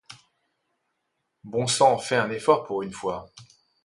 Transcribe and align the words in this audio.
Bon 1.43 1.67
sang, 1.67 1.99
fais 1.99 2.15
un 2.15 2.31
effort 2.31 2.63
pour 2.63 2.81
une 2.81 2.91
fois! 2.91 3.29